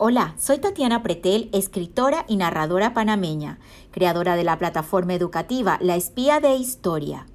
Hola, 0.00 0.36
soy 0.38 0.58
Tatiana 0.58 1.02
Pretel, 1.02 1.50
escritora 1.52 2.24
y 2.28 2.36
narradora 2.36 2.94
panameña, 2.94 3.58
creadora 3.90 4.36
de 4.36 4.44
la 4.44 4.56
plataforma 4.56 5.12
educativa 5.12 5.76
La 5.80 5.96
Espía 5.96 6.38
de 6.38 6.54
Historia. 6.54 7.26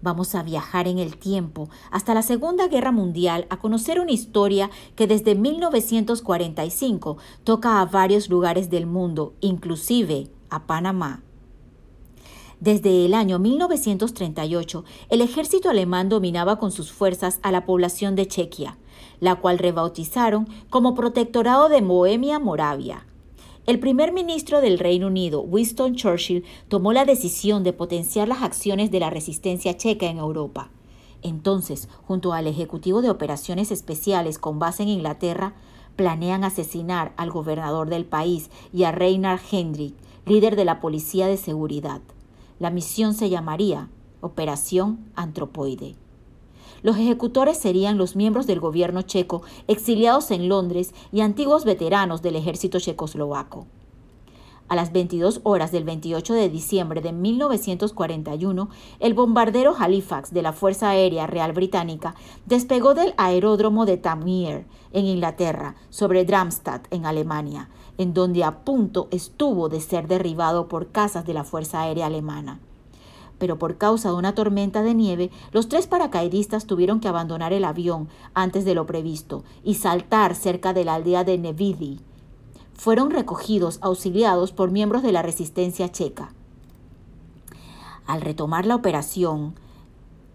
Vamos 0.00 0.36
a 0.36 0.44
viajar 0.44 0.86
en 0.86 1.00
el 1.00 1.16
tiempo 1.16 1.68
hasta 1.90 2.14
la 2.14 2.22
Segunda 2.22 2.68
Guerra 2.68 2.92
Mundial 2.92 3.48
a 3.50 3.56
conocer 3.56 3.98
una 3.98 4.12
historia 4.12 4.70
que 4.94 5.08
desde 5.08 5.34
1945 5.34 7.16
toca 7.42 7.80
a 7.80 7.84
varios 7.84 8.28
lugares 8.30 8.70
del 8.70 8.86
mundo, 8.86 9.34
inclusive 9.40 10.30
a 10.50 10.68
Panamá. 10.68 11.23
Desde 12.64 13.04
el 13.04 13.12
año 13.12 13.38
1938, 13.38 14.84
el 15.10 15.20
ejército 15.20 15.68
alemán 15.68 16.08
dominaba 16.08 16.58
con 16.58 16.72
sus 16.72 16.90
fuerzas 16.92 17.38
a 17.42 17.52
la 17.52 17.66
población 17.66 18.16
de 18.16 18.26
Chequia, 18.26 18.78
la 19.20 19.34
cual 19.34 19.58
rebautizaron 19.58 20.48
como 20.70 20.94
Protectorado 20.94 21.68
de 21.68 21.82
Bohemia-Moravia. 21.82 23.04
El 23.66 23.80
primer 23.80 24.14
ministro 24.14 24.62
del 24.62 24.78
Reino 24.78 25.08
Unido, 25.08 25.42
Winston 25.42 25.94
Churchill, 25.94 26.46
tomó 26.68 26.94
la 26.94 27.04
decisión 27.04 27.64
de 27.64 27.74
potenciar 27.74 28.28
las 28.28 28.42
acciones 28.42 28.90
de 28.90 29.00
la 29.00 29.10
resistencia 29.10 29.76
checa 29.76 30.06
en 30.06 30.16
Europa. 30.16 30.70
Entonces, 31.20 31.90
junto 32.06 32.32
al 32.32 32.46
Ejecutivo 32.46 33.02
de 33.02 33.10
Operaciones 33.10 33.72
Especiales 33.72 34.38
con 34.38 34.58
base 34.58 34.84
en 34.84 34.88
Inglaterra, 34.88 35.52
planean 35.96 36.44
asesinar 36.44 37.12
al 37.18 37.30
gobernador 37.30 37.90
del 37.90 38.06
país 38.06 38.48
y 38.72 38.84
a 38.84 38.92
Reinhard 38.92 39.42
Hendrik, 39.52 39.94
líder 40.24 40.56
de 40.56 40.64
la 40.64 40.80
Policía 40.80 41.26
de 41.26 41.36
Seguridad. 41.36 42.00
La 42.60 42.70
misión 42.70 43.14
se 43.14 43.30
llamaría 43.30 43.88
Operación 44.20 45.10
Antropoide. 45.16 45.96
Los 46.82 46.96
ejecutores 46.96 47.58
serían 47.58 47.98
los 47.98 48.14
miembros 48.14 48.46
del 48.46 48.60
gobierno 48.60 49.02
checo 49.02 49.42
exiliados 49.66 50.30
en 50.30 50.48
Londres 50.48 50.94
y 51.10 51.22
antiguos 51.22 51.64
veteranos 51.64 52.22
del 52.22 52.36
ejército 52.36 52.78
checoslovaco. 52.78 53.66
A 54.68 54.76
las 54.76 54.92
22 54.92 55.40
horas 55.42 55.72
del 55.72 55.84
28 55.84 56.32
de 56.32 56.48
diciembre 56.48 57.00
de 57.02 57.12
1941, 57.12 58.70
el 58.98 59.14
bombardero 59.14 59.74
Halifax 59.78 60.32
de 60.32 60.40
la 60.40 60.52
Fuerza 60.52 60.90
Aérea 60.90 61.26
Real 61.26 61.52
Británica 61.52 62.14
despegó 62.46 62.94
del 62.94 63.14
aeródromo 63.16 63.84
de 63.84 63.98
Tamir, 63.98 64.64
en 64.92 65.04
Inglaterra, 65.06 65.74
sobre 65.90 66.24
Darmstadt, 66.24 66.86
en 66.92 67.04
Alemania, 67.04 67.68
en 67.98 68.14
donde 68.14 68.44
a 68.44 68.64
punto 68.64 69.08
estuvo 69.10 69.68
de 69.68 69.80
ser 69.80 70.08
derribado 70.08 70.68
por 70.68 70.88
cazas 70.88 71.24
de 71.24 71.34
la 71.34 71.44
Fuerza 71.44 71.82
Aérea 71.82 72.06
Alemana 72.06 72.60
pero 73.38 73.58
por 73.58 73.76
causa 73.76 74.10
de 74.10 74.14
una 74.14 74.34
tormenta 74.34 74.82
de 74.82 74.94
nieve, 74.94 75.30
los 75.52 75.68
tres 75.68 75.86
paracaidistas 75.86 76.66
tuvieron 76.66 77.00
que 77.00 77.08
abandonar 77.08 77.52
el 77.52 77.64
avión 77.64 78.08
antes 78.32 78.64
de 78.64 78.74
lo 78.74 78.86
previsto 78.86 79.44
y 79.62 79.74
saltar 79.74 80.34
cerca 80.34 80.72
de 80.72 80.84
la 80.84 80.94
aldea 80.94 81.24
de 81.24 81.38
Nevidi. 81.38 82.00
Fueron 82.74 83.10
recogidos, 83.10 83.78
auxiliados 83.82 84.52
por 84.52 84.70
miembros 84.70 85.02
de 85.02 85.12
la 85.12 85.22
resistencia 85.22 85.90
checa. 85.90 86.32
Al 88.06 88.20
retomar 88.20 88.66
la 88.66 88.74
operación, 88.76 89.54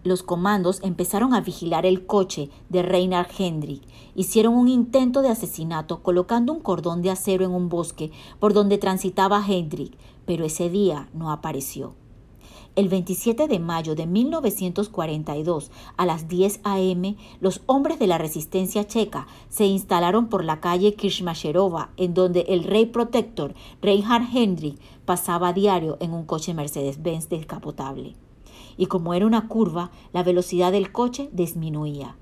los 0.02 0.22
comandos 0.22 0.80
empezaron 0.82 1.34
a 1.34 1.40
vigilar 1.40 1.86
el 1.86 2.06
coche 2.06 2.50
de 2.68 2.82
Reinhard 2.82 3.30
Hendrik. 3.38 3.82
Hicieron 4.14 4.54
un 4.54 4.68
intento 4.68 5.22
de 5.22 5.28
asesinato 5.28 6.02
colocando 6.02 6.52
un 6.52 6.60
cordón 6.60 7.02
de 7.02 7.10
acero 7.10 7.44
en 7.44 7.52
un 7.52 7.68
bosque 7.68 8.10
por 8.38 8.54
donde 8.54 8.78
transitaba 8.78 9.44
Hendrik, 9.46 9.96
pero 10.26 10.44
ese 10.44 10.70
día 10.70 11.08
no 11.12 11.30
apareció. 11.30 11.94
El 12.76 12.88
27 12.88 13.48
de 13.48 13.58
mayo 13.58 13.96
de 13.96 14.06
1942, 14.06 15.72
a 15.96 16.06
las 16.06 16.28
10 16.28 16.60
a.m., 16.62 17.16
los 17.40 17.62
hombres 17.66 17.98
de 17.98 18.06
la 18.06 18.16
resistencia 18.16 18.86
checa 18.86 19.26
se 19.48 19.66
instalaron 19.66 20.28
por 20.28 20.44
la 20.44 20.60
calle 20.60 20.94
Kirchmacherova, 20.94 21.90
en 21.96 22.14
donde 22.14 22.42
el 22.42 22.62
rey 22.62 22.86
protector 22.86 23.54
Reinhard 23.82 24.24
Hendrik 24.32 24.78
pasaba 25.04 25.48
a 25.48 25.52
diario 25.52 25.96
en 26.00 26.12
un 26.12 26.24
coche 26.24 26.54
Mercedes-Benz 26.54 27.28
descapotable. 27.28 28.14
Y 28.80 28.86
como 28.86 29.12
era 29.12 29.26
una 29.26 29.46
curva, 29.46 29.90
la 30.14 30.22
velocidad 30.22 30.72
del 30.72 30.90
coche 30.90 31.28
disminuía. 31.34 32.16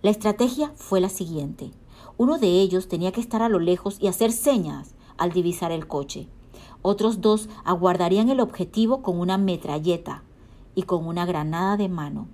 La 0.00 0.10
estrategia 0.10 0.72
fue 0.76 1.00
la 1.00 1.08
siguiente. 1.08 1.72
Uno 2.16 2.38
de 2.38 2.60
ellos 2.60 2.86
tenía 2.86 3.10
que 3.10 3.20
estar 3.20 3.42
a 3.42 3.48
lo 3.48 3.58
lejos 3.58 3.96
y 4.00 4.06
hacer 4.06 4.30
señas 4.30 4.94
al 5.16 5.32
divisar 5.32 5.72
el 5.72 5.88
coche. 5.88 6.28
Otros 6.82 7.20
dos 7.20 7.48
aguardarían 7.64 8.28
el 8.28 8.38
objetivo 8.38 9.02
con 9.02 9.18
una 9.18 9.38
metralleta 9.38 10.22
y 10.76 10.82
con 10.82 11.04
una 11.04 11.26
granada 11.26 11.76
de 11.76 11.88
mano. 11.88 12.28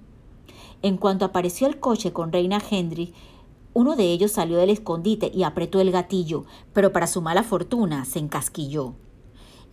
En 0.82 0.98
cuanto 0.98 1.24
apareció 1.24 1.66
el 1.66 1.80
coche 1.80 2.12
con 2.12 2.32
Reina 2.32 2.60
Henry, 2.70 3.14
uno 3.72 3.96
de 3.96 4.12
ellos 4.12 4.32
salió 4.32 4.58
del 4.58 4.68
escondite 4.68 5.32
y 5.34 5.44
apretó 5.44 5.80
el 5.80 5.90
gatillo, 5.90 6.44
pero 6.74 6.92
para 6.92 7.06
su 7.06 7.22
mala 7.22 7.42
fortuna 7.42 8.04
se 8.04 8.18
encasquilló. 8.18 8.92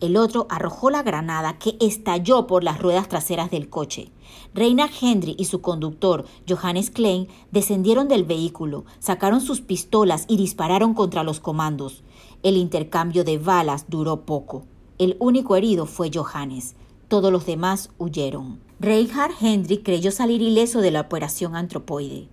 El 0.02 0.16
otro 0.16 0.48
arrojó 0.50 0.90
la 0.90 1.04
granada 1.04 1.60
que 1.60 1.76
estalló 1.80 2.48
por 2.48 2.64
las 2.64 2.82
ruedas 2.82 3.08
traseras 3.08 3.52
del 3.52 3.70
coche. 3.70 4.10
Reina 4.52 4.90
Henry 5.00 5.36
y 5.38 5.44
su 5.44 5.60
conductor, 5.60 6.24
Johannes 6.48 6.90
Klein, 6.90 7.28
descendieron 7.52 8.08
del 8.08 8.24
vehículo, 8.24 8.84
sacaron 8.98 9.40
sus 9.40 9.60
pistolas 9.60 10.24
y 10.26 10.36
dispararon 10.36 10.94
contra 10.94 11.22
los 11.22 11.38
comandos. 11.38 12.02
El 12.42 12.56
intercambio 12.56 13.22
de 13.22 13.38
balas 13.38 13.86
duró 13.88 14.26
poco. 14.26 14.66
El 14.98 15.16
único 15.20 15.54
herido 15.54 15.86
fue 15.86 16.10
Johannes. 16.12 16.74
Todos 17.06 17.30
los 17.30 17.46
demás 17.46 17.90
huyeron. 17.96 18.58
Reinhard 18.80 19.34
Hendrik 19.40 19.84
creyó 19.84 20.10
salir 20.10 20.42
ileso 20.42 20.80
de 20.80 20.90
la 20.90 21.02
operación 21.02 21.54
antropoide, 21.54 22.28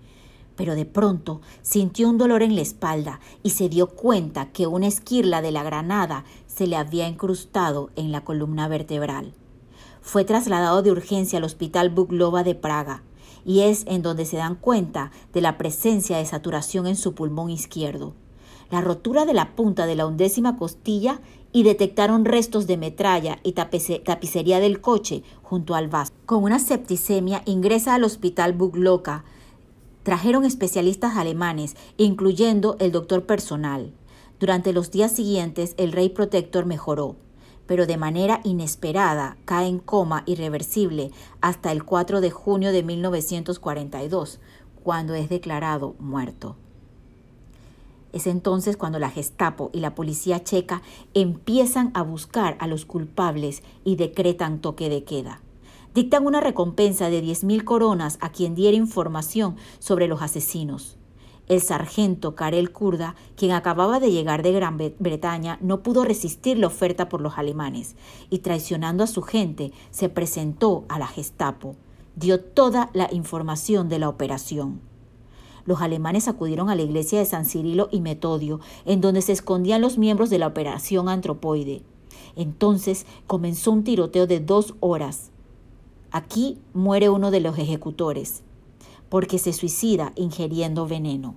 pero 0.55 0.73
de 0.73 0.85
pronto 0.85 1.41
sintió 1.61 2.09
un 2.09 2.17
dolor 2.17 2.41
en 2.41 2.55
la 2.55 2.61
espalda 2.61 3.19
y 3.43 3.51
se 3.51 3.69
dio 3.69 3.87
cuenta 3.87 4.51
que 4.51 4.65
una 4.65 4.87
esquirla 4.87 5.43
de 5.43 5.51
la 5.51 5.63
granada 5.63 6.25
se 6.59 6.67
le 6.67 6.75
había 6.75 7.07
incrustado 7.07 7.89
en 7.95 8.11
la 8.11 8.23
columna 8.23 8.67
vertebral. 8.67 9.33
Fue 10.01 10.25
trasladado 10.25 10.83
de 10.83 10.91
urgencia 10.91 11.37
al 11.37 11.45
Hospital 11.45 11.89
Buglova 11.89 12.43
de 12.43 12.53
Praga, 12.53 13.01
y 13.45 13.61
es 13.61 13.83
en 13.87 14.01
donde 14.01 14.25
se 14.25 14.37
dan 14.37 14.55
cuenta 14.55 15.11
de 15.33 15.41
la 15.41 15.57
presencia 15.57 16.17
de 16.17 16.25
saturación 16.25 16.85
en 16.85 16.95
su 16.95 17.15
pulmón 17.15 17.49
izquierdo 17.49 18.13
la 18.71 18.81
rotura 18.81 19.25
de 19.25 19.33
la 19.33 19.55
punta 19.55 19.85
de 19.85 19.95
la 19.95 20.05
undécima 20.05 20.57
costilla 20.57 21.21
y 21.51 21.63
detectaron 21.63 22.25
restos 22.25 22.67
de 22.67 22.77
metralla 22.77 23.39
y 23.43 23.53
tapicería 23.53 24.59
del 24.59 24.81
coche 24.81 25.23
junto 25.41 25.73
al 25.73 25.87
vaso. 25.87 26.13
Con 26.25 26.43
una 26.43 26.59
septicemia 26.59 27.41
ingresa 27.45 27.95
al 27.95 28.03
hospital 28.03 28.53
Bugloka. 28.53 29.23
Trajeron 30.03 30.45
especialistas 30.45 31.17
alemanes, 31.17 31.75
incluyendo 31.97 32.77
el 32.79 32.91
doctor 32.91 33.25
personal. 33.25 33.91
Durante 34.39 34.71
los 34.71 34.89
días 34.89 35.11
siguientes 35.11 35.75
el 35.77 35.91
rey 35.91 36.09
protector 36.09 36.65
mejoró, 36.65 37.17
pero 37.67 37.85
de 37.85 37.97
manera 37.97 38.39
inesperada 38.43 39.37
cae 39.45 39.67
en 39.67 39.79
coma 39.79 40.23
irreversible 40.25 41.11
hasta 41.41 41.71
el 41.71 41.83
4 41.83 42.21
de 42.21 42.31
junio 42.31 42.71
de 42.71 42.83
1942, 42.83 44.39
cuando 44.81 45.13
es 45.13 45.29
declarado 45.29 45.95
muerto. 45.99 46.55
Es 48.13 48.27
entonces 48.27 48.75
cuando 48.75 48.97
la 48.97 49.09
Gestapo 49.09 49.69
y 49.73 49.81
la 49.81 49.93
policía 49.93 50.43
checa 50.43 50.81
empiezan 51.13 51.91
a 51.93 52.01
buscar 52.01 52.57
a 52.59 52.67
los 52.67 52.85
culpables 52.85 53.61
y 53.83 53.97
decretan 53.97 54.61
toque 54.61 54.89
de 54.89 55.03
queda. 55.03 55.41
Dictan 55.93 56.25
una 56.25 56.39
recompensa 56.39 57.09
de 57.09 57.21
10.000 57.23 57.63
coronas 57.63 58.17
a 58.21 58.31
quien 58.31 58.55
diera 58.55 58.77
información 58.77 59.57
sobre 59.79 60.07
los 60.07 60.21
asesinos. 60.21 60.98
El 61.49 61.61
sargento 61.61 62.35
Karel 62.35 62.71
Kurda, 62.71 63.15
quien 63.35 63.51
acababa 63.51 63.99
de 63.99 64.11
llegar 64.11 64.41
de 64.41 64.53
Gran 64.53 64.77
Bretaña, 64.77 65.57
no 65.61 65.83
pudo 65.83 66.05
resistir 66.05 66.57
la 66.57 66.67
oferta 66.67 67.09
por 67.09 67.19
los 67.19 67.37
alemanes 67.37 67.97
y 68.29 68.39
traicionando 68.39 69.03
a 69.03 69.07
su 69.07 69.21
gente 69.21 69.73
se 69.91 70.07
presentó 70.07 70.85
a 70.87 70.97
la 70.97 71.07
Gestapo. 71.07 71.75
Dio 72.15 72.39
toda 72.39 72.89
la 72.93 73.09
información 73.11 73.89
de 73.89 73.99
la 73.99 74.07
operación 74.07 74.81
los 75.69 75.81
alemanes 75.81 76.27
acudieron 76.27 76.71
a 76.71 76.75
la 76.75 76.81
iglesia 76.81 77.19
de 77.19 77.25
San 77.25 77.45
Cirilo 77.45 77.89
y 77.91 78.01
Metodio, 78.01 78.59
en 78.85 79.01
donde 79.01 79.21
se 79.21 79.33
escondían 79.33 79.81
los 79.81 79.99
miembros 79.99 80.31
de 80.31 80.39
la 80.39 80.47
operación 80.47 81.07
antropoide. 81.07 81.83
Entonces 82.35 83.05
comenzó 83.27 83.71
un 83.71 83.83
tiroteo 83.83 84.25
de 84.25 84.39
dos 84.39 84.73
horas. 84.79 85.29
Aquí 86.09 86.57
muere 86.73 87.09
uno 87.09 87.29
de 87.29 87.41
los 87.41 87.59
ejecutores, 87.59 88.41
porque 89.09 89.39
se 89.39 89.53
suicida 89.53 90.13
ingiriendo 90.15 90.87
veneno. 90.87 91.35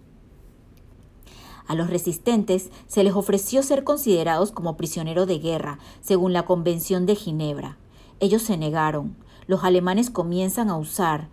A 1.67 1.75
los 1.75 1.89
resistentes 1.89 2.71
se 2.87 3.05
les 3.05 3.15
ofreció 3.15 3.63
ser 3.63 3.85
considerados 3.85 4.53
como 4.53 4.77
prisioneros 4.77 5.27
de 5.27 5.39
guerra, 5.39 5.79
según 6.01 6.33
la 6.33 6.45
Convención 6.45 7.07
de 7.07 7.15
Ginebra. 7.15 7.79
Ellos 8.21 8.43
se 8.43 8.57
negaron. 8.57 9.17
Los 9.47 9.65
alemanes 9.65 10.11
comienzan 10.11 10.69
a 10.71 10.77
usar 10.77 11.29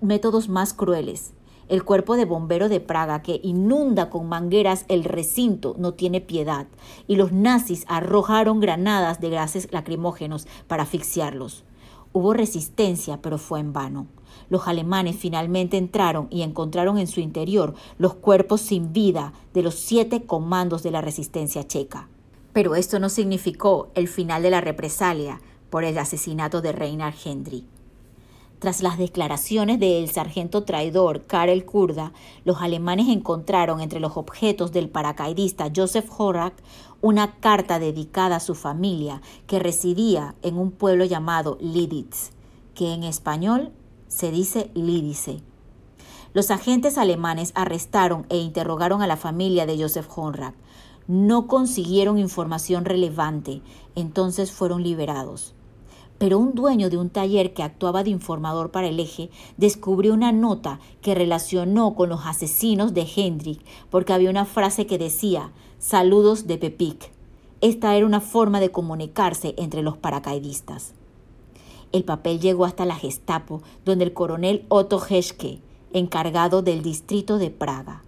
métodos 0.00 0.48
más 0.48 0.72
crueles. 0.72 1.32
El 1.68 1.84
cuerpo 1.84 2.16
de 2.16 2.24
bombero 2.24 2.70
de 2.70 2.80
Praga, 2.80 3.20
que 3.20 3.40
inunda 3.42 4.08
con 4.08 4.26
mangueras 4.26 4.86
el 4.88 5.04
recinto, 5.04 5.74
no 5.78 5.92
tiene 5.92 6.22
piedad, 6.22 6.66
y 7.06 7.16
los 7.16 7.32
nazis 7.32 7.84
arrojaron 7.88 8.60
granadas 8.60 9.20
de 9.20 9.28
gases 9.28 9.68
lacrimógenos 9.70 10.46
para 10.66 10.84
asfixiarlos. 10.84 11.64
Hubo 12.12 12.32
resistencia, 12.32 13.20
pero 13.22 13.38
fue 13.38 13.60
en 13.60 13.72
vano. 13.72 14.06
los 14.50 14.66
alemanes 14.66 15.16
finalmente 15.16 15.76
entraron 15.76 16.28
y 16.30 16.42
encontraron 16.42 16.98
en 16.98 17.06
su 17.06 17.20
interior 17.20 17.74
los 17.98 18.14
cuerpos 18.14 18.60
sin 18.60 18.92
vida 18.92 19.32
de 19.54 19.62
los 19.62 19.74
siete 19.74 20.24
comandos 20.24 20.82
de 20.82 20.90
la 20.90 21.00
resistencia 21.00 21.66
checa. 21.66 22.08
Pero 22.52 22.74
esto 22.74 22.98
no 22.98 23.08
significó 23.08 23.88
el 23.94 24.08
final 24.08 24.42
de 24.42 24.50
la 24.50 24.60
represalia 24.60 25.40
por 25.70 25.84
el 25.84 25.98
asesinato 25.98 26.60
de 26.60 26.72
Reinhard 26.72 27.14
Hendry. 27.24 27.64
Tras 28.58 28.82
las 28.82 28.98
declaraciones 28.98 29.78
del 29.78 30.10
sargento 30.10 30.64
traidor 30.64 31.26
Karel 31.26 31.64
Kurda, 31.64 32.12
los 32.44 32.60
alemanes 32.60 33.06
encontraron 33.08 33.80
entre 33.80 34.00
los 34.00 34.16
objetos 34.16 34.72
del 34.72 34.88
paracaidista 34.88 35.70
Joseph 35.74 36.10
Horak 36.18 36.54
una 37.00 37.36
carta 37.36 37.78
dedicada 37.78 38.36
a 38.36 38.40
su 38.40 38.56
familia 38.56 39.22
que 39.46 39.60
residía 39.60 40.34
en 40.42 40.58
un 40.58 40.72
pueblo 40.72 41.04
llamado 41.04 41.56
Liditz, 41.60 42.30
que 42.74 42.92
en 42.92 43.04
español 43.04 43.70
se 44.08 44.32
dice 44.32 44.72
Lídice. 44.74 45.40
Los 46.34 46.50
agentes 46.50 46.98
alemanes 46.98 47.52
arrestaron 47.54 48.26
e 48.28 48.38
interrogaron 48.38 49.02
a 49.02 49.06
la 49.06 49.16
familia 49.16 49.66
de 49.66 49.80
Joseph 49.80 50.08
Horak. 50.16 50.56
No 51.06 51.46
consiguieron 51.46 52.18
información 52.18 52.84
relevante, 52.84 53.62
entonces 53.94 54.50
fueron 54.50 54.82
liberados 54.82 55.54
pero 56.18 56.38
un 56.38 56.54
dueño 56.54 56.90
de 56.90 56.98
un 56.98 57.10
taller 57.10 57.54
que 57.54 57.62
actuaba 57.62 58.02
de 58.02 58.10
informador 58.10 58.70
para 58.70 58.88
el 58.88 58.98
eje 58.98 59.30
descubrió 59.56 60.12
una 60.12 60.32
nota 60.32 60.80
que 61.00 61.14
relacionó 61.14 61.94
con 61.94 62.08
los 62.08 62.26
asesinos 62.26 62.92
de 62.92 63.06
Hendrik 63.16 63.60
porque 63.88 64.12
había 64.12 64.30
una 64.30 64.44
frase 64.44 64.86
que 64.86 64.98
decía 64.98 65.52
saludos 65.78 66.46
de 66.48 66.58
Pepic. 66.58 67.12
Esta 67.60 67.96
era 67.96 68.04
una 68.06 68.20
forma 68.20 68.60
de 68.60 68.70
comunicarse 68.70 69.54
entre 69.56 69.82
los 69.82 69.96
paracaidistas. 69.96 70.92
El 71.92 72.04
papel 72.04 72.40
llegó 72.40 72.64
hasta 72.64 72.84
la 72.84 72.96
Gestapo, 72.96 73.62
donde 73.84 74.04
el 74.04 74.12
coronel 74.12 74.66
Otto 74.68 75.00
Heschke, 75.00 75.60
encargado 75.92 76.62
del 76.62 76.82
distrito 76.82 77.38
de 77.38 77.50
Praga. 77.50 78.02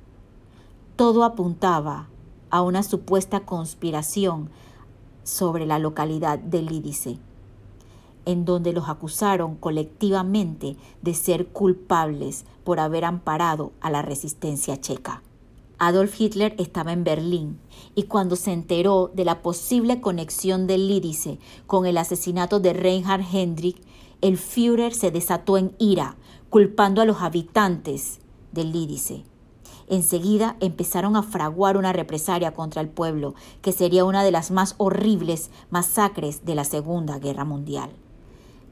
Todo 0.96 1.24
apuntaba 1.24 2.08
a 2.50 2.62
una 2.62 2.82
supuesta 2.82 3.40
conspiración 3.40 4.50
sobre 5.24 5.64
la 5.64 5.78
localidad 5.78 6.38
de 6.38 6.62
Lídice 6.62 7.18
en 8.30 8.44
donde 8.44 8.72
los 8.72 8.88
acusaron 8.88 9.56
colectivamente 9.56 10.76
de 11.02 11.14
ser 11.14 11.48
culpables 11.48 12.44
por 12.62 12.78
haber 12.78 13.04
amparado 13.04 13.72
a 13.80 13.90
la 13.90 14.02
resistencia 14.02 14.80
checa. 14.80 15.22
Adolf 15.78 16.20
Hitler 16.20 16.54
estaba 16.58 16.92
en 16.92 17.02
Berlín 17.02 17.58
y 17.96 18.04
cuando 18.04 18.36
se 18.36 18.52
enteró 18.52 19.10
de 19.12 19.24
la 19.24 19.42
posible 19.42 20.00
conexión 20.00 20.68
del 20.68 20.86
Lídice 20.86 21.38
con 21.66 21.86
el 21.86 21.98
asesinato 21.98 22.60
de 22.60 22.72
Reinhard 22.72 23.24
Hendrik, 23.32 23.82
el 24.20 24.36
Führer 24.36 24.94
se 24.94 25.10
desató 25.10 25.56
en 25.56 25.74
ira, 25.78 26.16
culpando 26.50 27.00
a 27.00 27.06
los 27.06 27.22
habitantes 27.22 28.20
del 28.52 28.70
Lídice. 28.70 29.24
Enseguida 29.88 30.56
empezaron 30.60 31.16
a 31.16 31.24
fraguar 31.24 31.76
una 31.76 31.92
represalia 31.92 32.52
contra 32.52 32.80
el 32.80 32.88
pueblo, 32.88 33.34
que 33.60 33.72
sería 33.72 34.04
una 34.04 34.22
de 34.22 34.30
las 34.30 34.52
más 34.52 34.76
horribles 34.78 35.50
masacres 35.70 36.44
de 36.44 36.54
la 36.54 36.62
Segunda 36.62 37.18
Guerra 37.18 37.44
Mundial. 37.44 37.90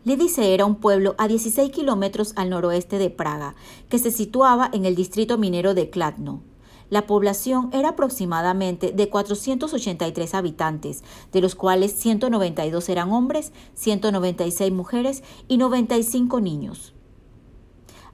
Lidice 0.08 0.55
era 0.55 0.64
un 0.64 0.76
pueblo 0.76 1.14
a 1.19 1.28
16 1.28 1.70
kilómetros 1.70 2.32
al 2.34 2.49
noroeste 2.49 2.96
de 2.96 3.10
Praga, 3.10 3.55
que 3.90 3.99
se 3.99 4.10
situaba 4.10 4.70
en 4.72 4.87
el 4.87 4.94
distrito 4.94 5.37
minero 5.37 5.75
de 5.75 5.90
Kladno. 5.90 6.40
La 6.88 7.06
población 7.06 7.69
era 7.75 7.90
aproximadamente 7.90 8.93
de 8.93 9.10
483 9.10 10.32
habitantes, 10.32 11.05
de 11.31 11.43
los 11.43 11.55
cuales 11.55 11.93
192 11.93 12.88
eran 12.88 13.12
hombres, 13.12 13.52
196 13.75 14.72
mujeres 14.72 15.22
y 15.46 15.58
95 15.58 16.40
niños. 16.40 16.94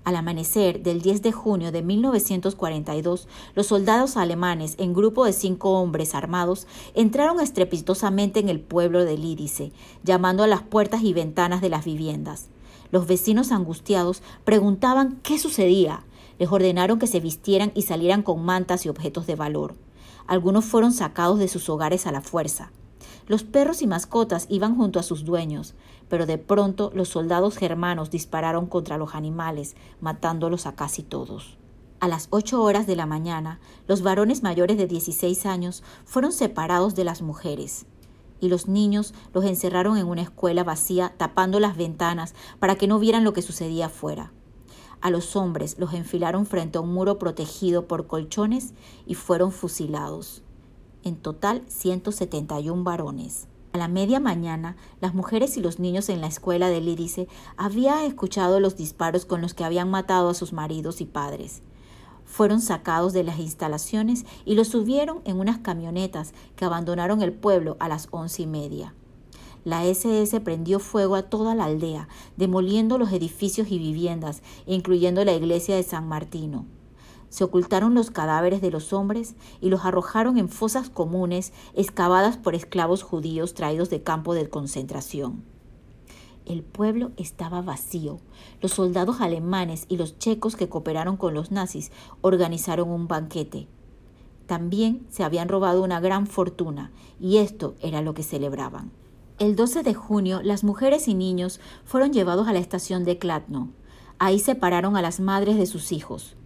Al 0.04 0.16
amanecer 0.16 0.82
del 0.82 1.00
10 1.00 1.22
de 1.22 1.32
junio 1.32 1.72
de 1.72 1.82
1942, 1.82 3.26
los 3.54 3.66
soldados 3.66 4.18
alemanes, 4.18 4.74
en 4.78 4.92
grupo 4.92 5.24
de 5.24 5.32
cinco 5.32 5.80
hombres 5.80 6.14
armados, 6.14 6.66
entraron 6.94 7.40
estrepitosamente 7.40 8.38
en 8.38 8.50
el 8.50 8.60
pueblo 8.60 9.06
de 9.06 9.16
Lídice, 9.16 9.72
llamando 10.02 10.42
a 10.42 10.46
las 10.46 10.60
puertas 10.60 11.02
y 11.02 11.14
ventanas 11.14 11.62
de 11.62 11.70
las 11.70 11.86
viviendas. 11.86 12.48
Los 12.90 13.06
vecinos 13.06 13.50
angustiados 13.50 14.22
preguntaban 14.44 15.20
qué 15.22 15.38
sucedía. 15.38 16.04
Les 16.38 16.52
ordenaron 16.52 16.98
que 16.98 17.06
se 17.06 17.20
vistieran 17.20 17.72
y 17.74 17.82
salieran 17.82 18.22
con 18.22 18.44
mantas 18.44 18.84
y 18.84 18.90
objetos 18.90 19.26
de 19.26 19.36
valor. 19.36 19.74
Algunos 20.26 20.66
fueron 20.66 20.92
sacados 20.92 21.38
de 21.38 21.48
sus 21.48 21.70
hogares 21.70 22.06
a 22.06 22.12
la 22.12 22.20
fuerza. 22.20 22.72
Los 23.26 23.42
perros 23.42 23.80
y 23.80 23.86
mascotas 23.86 24.46
iban 24.50 24.76
junto 24.76 25.00
a 25.00 25.02
sus 25.02 25.24
dueños, 25.24 25.74
pero 26.08 26.26
de 26.26 26.38
pronto 26.38 26.90
los 26.94 27.08
soldados 27.08 27.56
germanos 27.56 28.10
dispararon 28.10 28.66
contra 28.66 28.98
los 28.98 29.14
animales, 29.14 29.76
matándolos 30.00 30.66
a 30.66 30.74
casi 30.74 31.02
todos. 31.02 31.58
A 32.00 32.08
las 32.08 32.28
ocho 32.30 32.62
horas 32.62 32.86
de 32.86 32.96
la 32.96 33.06
mañana, 33.06 33.60
los 33.88 34.02
varones 34.02 34.42
mayores 34.42 34.76
de 34.76 34.86
16 34.86 35.46
años 35.46 35.82
fueron 36.04 36.32
separados 36.32 36.94
de 36.94 37.04
las 37.04 37.22
mujeres, 37.22 37.86
y 38.40 38.48
los 38.48 38.68
niños 38.68 39.14
los 39.32 39.44
encerraron 39.44 39.96
en 39.96 40.06
una 40.06 40.22
escuela 40.22 40.64
vacía, 40.64 41.14
tapando 41.16 41.60
las 41.60 41.76
ventanas 41.76 42.34
para 42.58 42.74
que 42.74 42.86
no 42.86 42.98
vieran 42.98 43.24
lo 43.24 43.32
que 43.32 43.42
sucedía 43.42 43.86
afuera. 43.86 44.32
A 45.00 45.10
los 45.10 45.36
hombres 45.36 45.76
los 45.78 45.94
enfilaron 45.94 46.46
frente 46.46 46.78
a 46.78 46.80
un 46.80 46.92
muro 46.92 47.18
protegido 47.18 47.86
por 47.86 48.06
colchones 48.06 48.74
y 49.06 49.14
fueron 49.14 49.52
fusilados 49.52 50.42
en 51.04 51.16
total 51.16 51.62
171 51.68 52.82
varones. 52.82 53.46
A 53.74 53.76
la 53.76 53.88
media 53.88 54.20
mañana, 54.20 54.76
las 55.00 55.14
mujeres 55.14 55.56
y 55.56 55.60
los 55.60 55.80
niños 55.80 56.08
en 56.08 56.20
la 56.20 56.28
escuela 56.28 56.68
de 56.68 56.80
Lídice 56.80 57.26
habían 57.56 58.04
escuchado 58.04 58.60
los 58.60 58.76
disparos 58.76 59.26
con 59.26 59.40
los 59.40 59.52
que 59.52 59.64
habían 59.64 59.90
matado 59.90 60.28
a 60.28 60.34
sus 60.34 60.52
maridos 60.52 61.00
y 61.00 61.06
padres. 61.06 61.60
Fueron 62.24 62.60
sacados 62.60 63.12
de 63.12 63.24
las 63.24 63.40
instalaciones 63.40 64.26
y 64.44 64.54
los 64.54 64.68
subieron 64.68 65.22
en 65.24 65.40
unas 65.40 65.58
camionetas 65.58 66.34
que 66.54 66.64
abandonaron 66.64 67.20
el 67.20 67.32
pueblo 67.32 67.76
a 67.80 67.88
las 67.88 68.06
once 68.12 68.42
y 68.42 68.46
media. 68.46 68.94
La 69.64 69.84
SS 69.84 70.38
prendió 70.42 70.78
fuego 70.78 71.16
a 71.16 71.22
toda 71.22 71.56
la 71.56 71.64
aldea, 71.64 72.06
demoliendo 72.36 72.96
los 72.96 73.10
edificios 73.10 73.72
y 73.72 73.80
viviendas, 73.80 74.44
incluyendo 74.66 75.24
la 75.24 75.32
iglesia 75.32 75.74
de 75.74 75.82
San 75.82 76.06
Martino 76.06 76.64
se 77.34 77.42
ocultaron 77.42 77.94
los 77.94 78.12
cadáveres 78.12 78.60
de 78.60 78.70
los 78.70 78.92
hombres 78.92 79.34
y 79.60 79.68
los 79.68 79.84
arrojaron 79.84 80.38
en 80.38 80.48
fosas 80.48 80.88
comunes 80.88 81.52
excavadas 81.74 82.36
por 82.36 82.54
esclavos 82.54 83.02
judíos 83.02 83.54
traídos 83.54 83.90
de 83.90 84.04
campo 84.04 84.34
de 84.34 84.48
concentración. 84.48 85.42
El 86.46 86.62
pueblo 86.62 87.10
estaba 87.16 87.60
vacío. 87.60 88.20
Los 88.60 88.70
soldados 88.70 89.20
alemanes 89.20 89.86
y 89.88 89.96
los 89.96 90.16
checos 90.16 90.54
que 90.54 90.68
cooperaron 90.68 91.16
con 91.16 91.34
los 91.34 91.50
nazis 91.50 91.90
organizaron 92.20 92.88
un 92.88 93.08
banquete. 93.08 93.66
También 94.46 95.04
se 95.10 95.24
habían 95.24 95.48
robado 95.48 95.82
una 95.82 95.98
gran 95.98 96.28
fortuna, 96.28 96.92
y 97.18 97.38
esto 97.38 97.74
era 97.80 98.00
lo 98.00 98.14
que 98.14 98.22
celebraban. 98.22 98.92
El 99.40 99.56
12 99.56 99.82
de 99.82 99.94
junio, 99.94 100.40
las 100.40 100.62
mujeres 100.62 101.08
y 101.08 101.14
niños 101.14 101.58
fueron 101.84 102.12
llevados 102.12 102.46
a 102.46 102.52
la 102.52 102.60
estación 102.60 103.02
de 103.02 103.18
Klatno. 103.18 103.70
Ahí 104.20 104.38
separaron 104.38 104.96
a 104.96 105.02
las 105.02 105.18
madres 105.18 105.56
de 105.56 105.66
sus 105.66 105.90
hijos. 105.90 106.36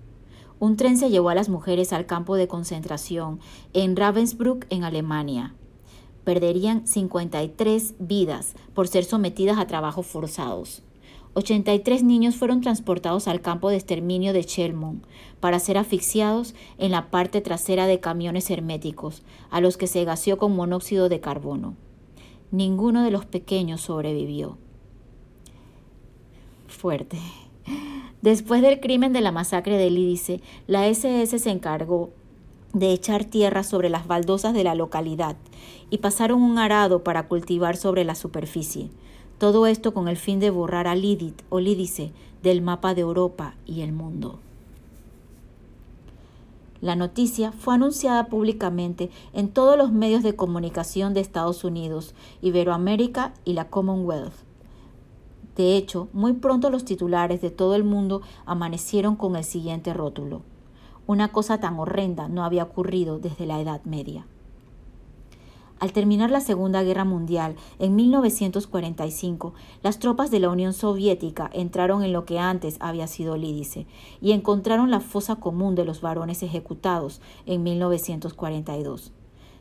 Un 0.60 0.76
tren 0.76 0.96
se 0.96 1.10
llevó 1.10 1.28
a 1.28 1.34
las 1.34 1.48
mujeres 1.48 1.92
al 1.92 2.06
campo 2.06 2.36
de 2.36 2.48
concentración 2.48 3.38
en 3.72 3.94
Ravensbrück, 3.94 4.66
en 4.70 4.82
Alemania. 4.82 5.54
Perderían 6.24 6.86
53 6.86 7.94
vidas 8.00 8.54
por 8.74 8.88
ser 8.88 9.04
sometidas 9.04 9.58
a 9.58 9.66
trabajos 9.66 10.06
forzados. 10.06 10.82
83 11.34 12.02
niños 12.02 12.34
fueron 12.34 12.60
transportados 12.60 13.28
al 13.28 13.40
campo 13.40 13.70
de 13.70 13.76
exterminio 13.76 14.32
de 14.32 14.44
Chelmont 14.44 15.04
para 15.38 15.60
ser 15.60 15.78
asfixiados 15.78 16.54
en 16.78 16.90
la 16.90 17.10
parte 17.10 17.40
trasera 17.40 17.86
de 17.86 18.00
camiones 18.00 18.50
herméticos, 18.50 19.22
a 19.50 19.60
los 19.60 19.76
que 19.76 19.86
se 19.86 20.04
gaseó 20.04 20.38
con 20.38 20.56
monóxido 20.56 21.08
de 21.08 21.20
carbono. 21.20 21.76
Ninguno 22.50 23.04
de 23.04 23.12
los 23.12 23.24
pequeños 23.24 23.82
sobrevivió. 23.82 24.58
Fuerte. 26.66 27.18
Después 28.22 28.62
del 28.62 28.80
crimen 28.80 29.12
de 29.12 29.20
la 29.20 29.30
masacre 29.30 29.78
de 29.78 29.90
Lídice, 29.90 30.40
la 30.66 30.88
SS 30.88 31.38
se 31.38 31.50
encargó 31.50 32.10
de 32.72 32.92
echar 32.92 33.24
tierra 33.24 33.62
sobre 33.62 33.90
las 33.90 34.06
baldosas 34.06 34.54
de 34.54 34.64
la 34.64 34.74
localidad 34.74 35.36
y 35.88 35.98
pasaron 35.98 36.42
un 36.42 36.58
arado 36.58 37.04
para 37.04 37.28
cultivar 37.28 37.76
sobre 37.76 38.04
la 38.04 38.14
superficie. 38.14 38.90
Todo 39.38 39.66
esto 39.66 39.94
con 39.94 40.08
el 40.08 40.16
fin 40.16 40.40
de 40.40 40.50
borrar 40.50 40.88
a 40.88 40.96
Lidit 40.96 41.42
o 41.48 41.60
Lídice 41.60 42.10
del 42.42 42.60
mapa 42.60 42.94
de 42.94 43.02
Europa 43.02 43.54
y 43.66 43.82
el 43.82 43.92
mundo. 43.92 44.40
La 46.80 46.96
noticia 46.96 47.52
fue 47.52 47.74
anunciada 47.74 48.26
públicamente 48.26 49.10
en 49.32 49.48
todos 49.48 49.76
los 49.76 49.92
medios 49.92 50.22
de 50.22 50.36
comunicación 50.36 51.14
de 51.14 51.20
Estados 51.20 51.64
Unidos, 51.64 52.14
Iberoamérica 52.42 53.32
y 53.44 53.54
la 53.54 53.68
Commonwealth. 53.68 54.47
De 55.58 55.76
hecho, 55.76 56.06
muy 56.12 56.34
pronto 56.34 56.70
los 56.70 56.84
titulares 56.84 57.42
de 57.42 57.50
todo 57.50 57.74
el 57.74 57.82
mundo 57.82 58.22
amanecieron 58.46 59.16
con 59.16 59.34
el 59.34 59.42
siguiente 59.42 59.92
rótulo. 59.92 60.42
Una 61.08 61.32
cosa 61.32 61.58
tan 61.58 61.80
horrenda 61.80 62.28
no 62.28 62.44
había 62.44 62.62
ocurrido 62.62 63.18
desde 63.18 63.44
la 63.44 63.60
Edad 63.60 63.82
Media. 63.82 64.24
Al 65.80 65.92
terminar 65.92 66.30
la 66.30 66.40
Segunda 66.40 66.84
Guerra 66.84 67.04
Mundial, 67.04 67.56
en 67.80 67.96
1945, 67.96 69.52
las 69.82 69.98
tropas 69.98 70.30
de 70.30 70.38
la 70.38 70.48
Unión 70.48 70.72
Soviética 70.72 71.50
entraron 71.52 72.04
en 72.04 72.12
lo 72.12 72.24
que 72.24 72.38
antes 72.38 72.76
había 72.78 73.08
sido 73.08 73.36
Lídice 73.36 73.86
y 74.20 74.30
encontraron 74.30 74.92
la 74.92 75.00
fosa 75.00 75.36
común 75.36 75.74
de 75.74 75.84
los 75.84 76.00
varones 76.02 76.44
ejecutados 76.44 77.20
en 77.46 77.64
1942. 77.64 79.12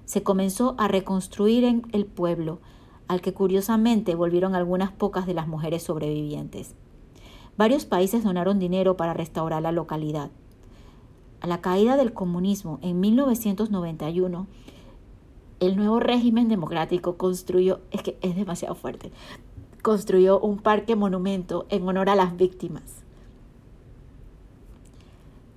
Se 0.06 0.22
comenzó 0.22 0.75
a 0.77 0.88
reconstruir 0.88 1.63
en 1.63 1.88
el 1.92 2.06
pueblo, 2.06 2.60
al 3.08 3.22
que 3.22 3.34
curiosamente 3.34 4.16
volvieron 4.16 4.56
algunas 4.56 4.92
pocas 4.92 5.26
de 5.26 5.34
las 5.34 5.48
mujeres 5.48 5.84
sobrevivientes. 5.84 6.76
Varios 7.58 7.86
países 7.86 8.24
donaron 8.24 8.60
dinero 8.60 8.98
para 8.98 9.14
restaurar 9.14 9.62
la 9.62 9.72
localidad. 9.72 10.30
A 11.42 11.48
la 11.48 11.62
caída 11.62 11.98
del 11.98 12.14
comunismo 12.14 12.80
en 12.82 13.00
1991, 13.00 14.48
el 15.60 15.76
nuevo 15.76 16.00
régimen 16.00 16.50
democrático 16.50 17.18
construyó, 17.18 17.80
es 17.92 18.04
que 18.04 18.18
es 18.22 18.36
demasiado 18.36 18.76
fuerte, 18.76 19.12
construyó 19.82 20.40
un 20.40 20.60
parque 20.60 20.96
monumento 20.96 21.66
en 21.70 21.88
honor 21.88 22.10
a 22.10 22.16
las 22.16 22.38
víctimas, 22.38 22.84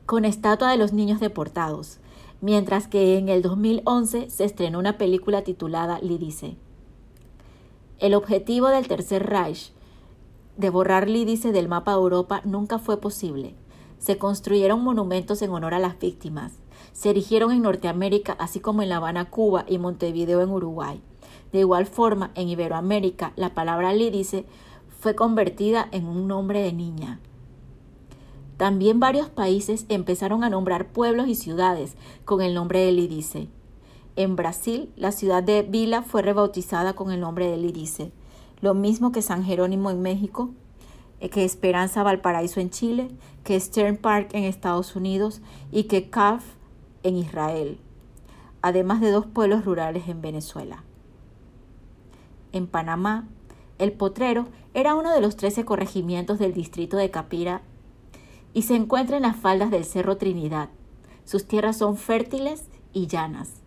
con 0.07 0.25
estatua 0.25 0.71
de 0.71 0.77
los 0.77 0.93
niños 0.93 1.21
deportados, 1.21 1.99
mientras 2.41 2.89
que 2.89 3.19
en 3.19 3.29
el 3.29 3.43
2011 3.43 4.31
se 4.31 4.45
estrenó 4.45 4.79
una 4.79 4.97
película 4.97 5.43
titulada 5.43 6.01
Lidice. 6.01 6.57
El 8.01 8.15
objetivo 8.15 8.69
del 8.69 8.89
Tercer 8.89 9.27
Reich 9.27 9.75
de 10.57 10.71
borrar 10.71 11.07
Lidice 11.07 11.53
del 11.53 11.69
mapa 11.69 11.91
de 11.91 11.99
Europa 11.99 12.41
nunca 12.47 12.79
fue 12.79 12.99
posible. 12.99 13.55
Se 13.99 14.17
construyeron 14.17 14.83
monumentos 14.83 15.43
en 15.43 15.51
honor 15.51 15.75
a 15.75 15.79
las 15.79 15.99
víctimas, 15.99 16.55
se 16.95 17.11
erigieron 17.11 17.53
en 17.53 17.61
Norteamérica, 17.61 18.33
así 18.39 18.59
como 18.59 18.81
en 18.81 18.89
La 18.89 18.97
Habana, 18.97 19.29
Cuba 19.29 19.67
y 19.69 19.77
Montevideo 19.77 20.41
en 20.41 20.49
Uruguay. 20.49 21.03
De 21.53 21.59
igual 21.59 21.85
forma, 21.85 22.31
en 22.37 22.49
Iberoamérica, 22.49 23.35
la 23.37 23.53
palabra 23.53 23.93
lídice 23.93 24.47
fue 24.99 25.15
convertida 25.15 25.87
en 25.93 26.07
un 26.07 26.27
nombre 26.27 26.63
de 26.63 26.73
niña. 26.73 27.21
También 28.57 28.99
varios 28.99 29.29
países 29.29 29.85
empezaron 29.91 30.43
a 30.43 30.49
nombrar 30.49 30.91
pueblos 30.91 31.29
y 31.29 31.35
ciudades 31.35 31.97
con 32.25 32.41
el 32.41 32.55
nombre 32.55 32.81
de 32.81 32.93
Lídice. 32.93 33.49
En 34.23 34.37
Brasil, 34.37 34.93
la 34.97 35.13
ciudad 35.13 35.43
de 35.43 35.63
Vila 35.63 36.03
fue 36.03 36.21
rebautizada 36.21 36.93
con 36.93 37.11
el 37.11 37.21
nombre 37.21 37.47
de 37.47 37.57
Lídice, 37.57 38.13
lo 38.61 38.75
mismo 38.75 39.13
que 39.13 39.23
San 39.23 39.45
Jerónimo 39.45 39.91
en 39.91 40.03
México, 40.03 40.51
eh, 41.21 41.31
que 41.31 41.47
Esperanza 41.47 42.03
Valparaíso 42.03 42.61
en 42.61 42.69
Chile, 42.69 43.09
que 43.45 43.59
Stern 43.59 43.97
Park 43.97 44.29
en 44.35 44.45
Estados 44.45 44.95
Unidos 44.95 45.41
y 45.73 45.85
que 45.85 46.11
Calf 46.11 46.45
en 47.03 47.17
Israel, 47.17 47.79
además 48.61 49.01
de 49.01 49.11
dos 49.11 49.25
pueblos 49.25 49.65
rurales 49.65 50.07
en 50.07 50.21
Venezuela. 50.21 50.85
En 52.53 52.67
Panamá, 52.67 53.27
el 53.79 53.93
Potrero 53.93 54.49
era 54.75 54.97
uno 54.97 55.15
de 55.15 55.23
los 55.23 55.37
trece 55.37 55.65
corregimientos 55.65 56.39
del 56.39 56.53
distrito 56.53 56.99
de 56.99 57.11
Capira 57.11 57.63
y 58.53 58.65
se 58.65 58.77
encuentra 58.77 59.17
en 59.17 59.23
las 59.23 59.37
faldas 59.37 59.71
del 59.71 59.87
Cerro 59.87 60.19
Trinidad. 60.19 60.69
Sus 61.25 61.47
tierras 61.47 61.79
son 61.79 61.97
fértiles 61.97 62.67
y 62.93 63.07
llanas. 63.07 63.60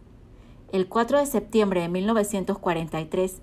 El 0.73 0.89
4 0.89 1.19
de 1.19 1.27
septiembre 1.27 1.81
de 1.81 1.87
1943, 1.87 3.41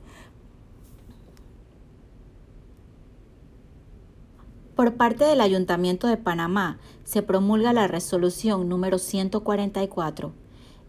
Por 4.75 4.94
parte 4.94 5.25
del 5.25 5.40
Ayuntamiento 5.40 6.08
de 6.08 6.16
Panamá 6.16 6.80
se 7.04 7.22
promulga 7.22 7.72
la 7.72 7.87
resolución 7.87 8.68
número 8.68 8.99
144, 8.99 10.32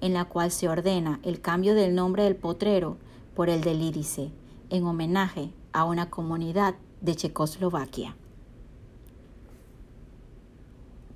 en 0.02 0.14
la 0.16 0.26
cual 0.26 0.50
se 0.50 0.68
ordena 0.68 1.20
el 1.22 1.42
cambio 1.42 1.76
del 1.76 1.94
nombre 1.94 2.24
del 2.24 2.36
potrero 2.36 2.98
por 3.36 3.50
el 3.50 3.62
del 3.62 3.78
Lídice, 3.78 4.32
en 4.72 4.86
homenaje 4.86 5.52
a 5.74 5.84
una 5.86 6.10
comunidad 6.10 6.74
de 7.02 7.16
Checoslovaquia. 7.16 8.16